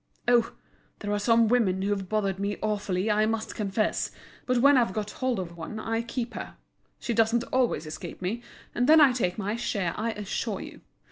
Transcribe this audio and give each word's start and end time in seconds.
"Oh! 0.27 0.53
there 0.97 1.11
are 1.11 1.19
some 1.19 1.47
women 1.47 1.83
who've 1.83 2.09
bothered 2.09 2.39
me 2.39 2.57
awfully, 2.63 3.11
I 3.11 3.27
must 3.27 3.53
confess. 3.53 4.09
But 4.47 4.57
when 4.57 4.75
I've 4.75 4.93
got 4.93 5.11
hold 5.11 5.37
of 5.37 5.55
one, 5.55 5.79
I 5.79 6.01
keep 6.01 6.33
her. 6.33 6.55
She 6.99 7.13
doesn't 7.13 7.43
always 7.53 7.85
escape 7.85 8.19
me, 8.19 8.41
and 8.73 8.89
then 8.89 8.99
I 8.99 9.11
take 9.11 9.37
my 9.37 9.55
share, 9.55 9.93
I 9.95 10.13
assure 10.13 10.59
you. 10.59 10.81